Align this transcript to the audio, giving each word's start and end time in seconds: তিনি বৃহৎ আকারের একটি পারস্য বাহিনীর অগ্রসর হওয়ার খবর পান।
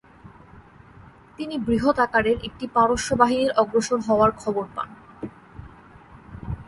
তিনি 1.37 1.55
বৃহৎ 1.57 1.97
আকারের 1.99 2.37
একটি 2.43 2.65
পারস্য 2.67 3.09
বাহিনীর 3.15 3.51
অগ্রসর 3.53 3.99
হওয়ার 4.07 4.31
খবর 4.39 4.65
পান। 4.75 4.89